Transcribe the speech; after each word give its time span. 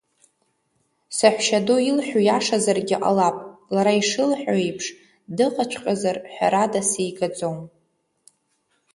Саҳәшьаду 1.17 1.79
илҳәо 1.89 2.19
иашазаргьы 2.23 2.97
ҟалап, 3.03 3.37
лара 3.73 3.93
ишылҳәо 4.01 4.55
еиԥш, 4.63 4.85
дыҟаҵәҟьазар, 5.35 6.17
ҳәарада, 6.33 6.81
сигаӡом. 6.89 7.57